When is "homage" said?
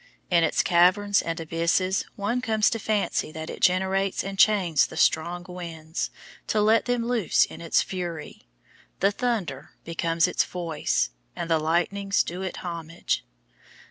12.63-13.23